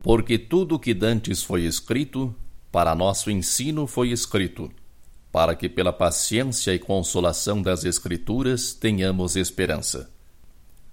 Porque 0.00 0.38
tudo 0.38 0.78
que 0.78 0.94
dantes 0.94 1.42
foi 1.42 1.64
escrito, 1.64 2.32
para 2.70 2.94
nosso 2.94 3.28
ensino 3.28 3.88
foi 3.88 4.12
escrito, 4.12 4.70
para 5.32 5.54
que 5.54 5.68
pela 5.68 5.92
paciência 5.92 6.74
e 6.74 6.78
consolação 6.78 7.62
das 7.62 7.84
Escrituras 7.84 8.72
tenhamos 8.72 9.36
esperança. 9.36 10.10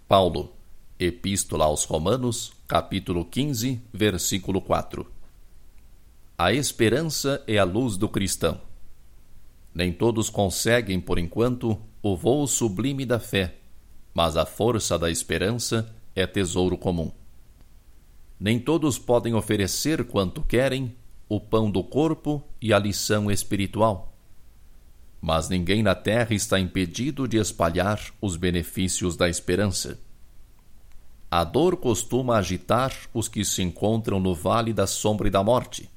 Paulo, 0.07 0.53
Epístola 0.99 1.66
aos 1.66 1.84
Romanos, 1.84 2.53
capítulo 2.67 3.25
15, 3.25 3.81
versículo 3.91 4.61
4. 4.61 5.05
A 6.38 6.53
esperança 6.53 7.44
é 7.47 7.58
a 7.58 7.63
luz 7.63 7.97
do 7.97 8.08
cristão. 8.08 8.61
Nem 9.73 9.91
todos 9.91 10.30
conseguem, 10.30 10.99
por 10.99 11.19
enquanto, 11.19 11.80
o 12.02 12.16
voo 12.16 12.47
sublime 12.47 13.05
da 13.05 13.19
fé, 13.19 13.55
mas 14.13 14.38
a 14.38 14.45
força 14.45 14.97
da 14.97 15.09
esperança 15.09 15.94
é 16.16 16.25
tesouro 16.25 16.77
comum. 16.77 17.11
Nem 18.39 18.59
todos 18.59 18.99
podem 18.99 19.33
oferecer 19.33 20.05
quanto 20.05 20.44
querem 20.44 20.95
o 21.27 21.39
pão 21.39 21.69
do 21.69 21.83
corpo 21.83 22.44
e 22.61 22.72
a 22.72 22.80
lição 22.80 23.30
espiritual. 23.30 24.16
Mas 25.21 25.49
ninguém 25.49 25.81
na 25.81 25.95
terra 25.95 26.34
está 26.34 26.59
impedido 26.59 27.27
de 27.27 27.38
espalhar 27.38 27.99
os 28.21 28.35
benefícios 28.35 29.17
da 29.17 29.27
esperança. 29.27 29.99
A 31.30 31.44
dor 31.44 31.78
costuma 31.78 32.38
agitar 32.38 32.94
os 33.14 33.28
que 33.28 33.44
se 33.44 33.61
encontram 33.61 34.19
no 34.19 34.33
vale 34.33 34.73
da 34.73 34.88
sombra 34.88 35.28
e 35.28 35.31
da 35.31 35.44
morte 35.44 35.89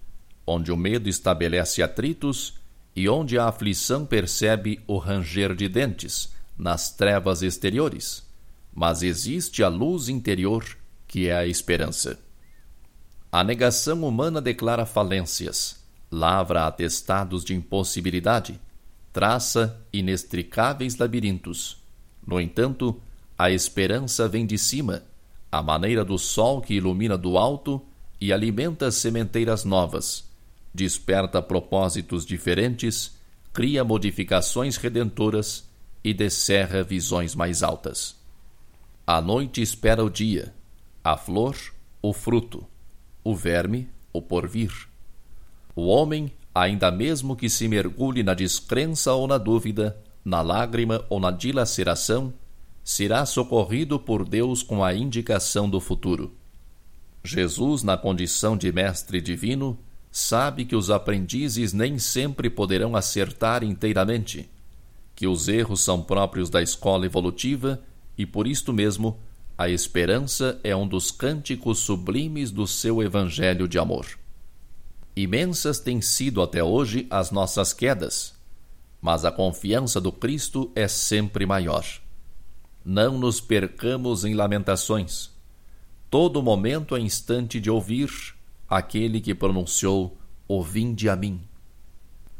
onde 0.50 0.72
o 0.72 0.76
medo 0.76 1.08
estabelece 1.08 1.82
atritos 1.82 2.54
e 2.94 3.08
onde 3.08 3.38
a 3.38 3.46
aflição 3.46 4.04
percebe 4.04 4.80
o 4.86 4.98
ranger 4.98 5.54
de 5.54 5.68
dentes, 5.68 6.32
nas 6.58 6.90
trevas 6.90 7.42
exteriores. 7.42 8.28
Mas 8.74 9.02
existe 9.02 9.62
a 9.62 9.68
luz 9.68 10.08
interior, 10.08 10.64
que 11.06 11.28
é 11.28 11.36
a 11.36 11.46
esperança. 11.46 12.18
A 13.30 13.44
negação 13.44 14.02
humana 14.02 14.40
declara 14.40 14.84
falências, 14.84 15.76
lavra 16.10 16.66
atestados 16.66 17.44
de 17.44 17.54
impossibilidade, 17.54 18.60
traça 19.12 19.80
inextricáveis 19.92 20.96
labirintos. 20.96 21.78
No 22.26 22.40
entanto, 22.40 23.00
a 23.38 23.50
esperança 23.50 24.28
vem 24.28 24.46
de 24.46 24.58
cima, 24.58 25.02
à 25.50 25.62
maneira 25.62 26.04
do 26.04 26.18
sol 26.18 26.60
que 26.60 26.74
ilumina 26.74 27.16
do 27.16 27.36
alto 27.36 27.82
e 28.20 28.32
alimenta 28.32 28.90
sementeiras 28.90 29.64
novas 29.64 30.30
desperta 30.72 31.42
propósitos 31.42 32.24
diferentes, 32.24 33.16
cria 33.52 33.84
modificações 33.84 34.76
redentoras 34.76 35.68
e 36.02 36.14
descerra 36.14 36.82
visões 36.82 37.34
mais 37.34 37.62
altas. 37.62 38.16
A 39.06 39.20
noite 39.20 39.60
espera 39.60 40.04
o 40.04 40.08
dia, 40.08 40.54
a 41.02 41.16
flor, 41.16 41.56
o 42.00 42.12
fruto, 42.12 42.64
o 43.24 43.34
verme, 43.34 43.88
o 44.12 44.22
porvir. 44.22 44.88
O 45.74 45.86
homem, 45.86 46.32
ainda 46.54 46.90
mesmo 46.90 47.36
que 47.36 47.48
se 47.48 47.68
mergulhe 47.68 48.22
na 48.22 48.34
descrença 48.34 49.12
ou 49.12 49.26
na 49.26 49.38
dúvida, 49.38 49.96
na 50.24 50.42
lágrima 50.42 51.04
ou 51.08 51.20
na 51.20 51.30
dilaceração, 51.30 52.32
será 52.82 53.24
socorrido 53.24 53.98
por 53.98 54.28
Deus 54.28 54.62
com 54.62 54.82
a 54.82 54.94
indicação 54.94 55.68
do 55.68 55.80
futuro. 55.80 56.34
Jesus, 57.22 57.82
na 57.82 57.96
condição 57.96 58.56
de 58.56 58.72
Mestre 58.72 59.20
Divino, 59.20 59.78
sabe 60.10 60.64
que 60.64 60.74
os 60.74 60.90
aprendizes 60.90 61.72
nem 61.72 61.98
sempre 61.98 62.50
poderão 62.50 62.96
acertar 62.96 63.62
inteiramente, 63.62 64.48
que 65.14 65.26
os 65.26 65.48
erros 65.48 65.82
são 65.82 66.02
próprios 66.02 66.50
da 66.50 66.62
escola 66.62 67.06
evolutiva 67.06 67.80
e 68.16 68.26
por 68.26 68.46
isto 68.46 68.72
mesmo 68.72 69.18
a 69.56 69.68
esperança 69.68 70.58
é 70.64 70.74
um 70.74 70.88
dos 70.88 71.10
cânticos 71.10 71.80
sublimes 71.80 72.50
do 72.50 72.66
seu 72.66 73.02
evangelho 73.02 73.68
de 73.68 73.78
amor. 73.78 74.19
Imensas 75.14 75.80
têm 75.80 76.00
sido 76.00 76.40
até 76.40 76.62
hoje 76.62 77.06
as 77.10 77.30
nossas 77.30 77.72
quedas, 77.72 78.34
mas 79.00 79.24
a 79.24 79.32
confiança 79.32 80.00
do 80.00 80.12
Cristo 80.12 80.70
é 80.74 80.86
sempre 80.86 81.44
maior. 81.44 81.84
Não 82.84 83.18
nos 83.18 83.40
percamos 83.40 84.24
em 84.24 84.34
lamentações. 84.34 85.30
Todo 86.08 86.42
momento 86.42 86.96
é 86.96 87.00
instante 87.00 87.60
de 87.60 87.70
ouvir 87.70 88.10
aquele 88.68 89.20
que 89.20 89.34
pronunciou: 89.34 90.16
Ouvinde 90.46 91.08
a 91.08 91.16
mim. 91.16 91.40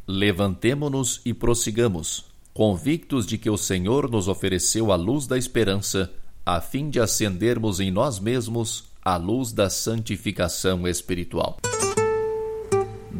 Levantemo-nos 0.06 1.20
e 1.24 1.32
prossigamos, 1.34 2.24
convictos 2.52 3.26
de 3.26 3.38
que 3.38 3.50
o 3.50 3.56
Senhor 3.56 4.10
nos 4.10 4.28
ofereceu 4.28 4.90
a 4.90 4.96
luz 4.96 5.26
da 5.26 5.38
esperança, 5.38 6.12
a 6.44 6.60
fim 6.60 6.90
de 6.90 6.98
acendermos 6.98 7.78
em 7.80 7.90
nós 7.90 8.18
mesmos 8.18 8.90
a 9.02 9.16
luz 9.16 9.52
da 9.52 9.70
santificação 9.70 10.86
espiritual. 10.86 11.58